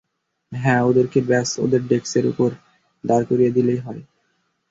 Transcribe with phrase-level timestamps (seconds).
[0.51, 2.49] হ্যাঁ, ওদেরকে ব্যাস ওদের ডেস্কের ওপর
[3.03, 4.01] দাঁড় করিয়ে দিলেই তো হয়।